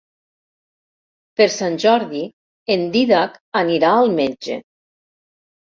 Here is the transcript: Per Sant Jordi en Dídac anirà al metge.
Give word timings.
Per 1.41 1.47
Sant 1.57 1.77
Jordi 1.83 2.21
en 2.77 2.87
Dídac 2.97 3.39
anirà 3.63 3.93
al 3.99 4.13
metge. 4.23 4.59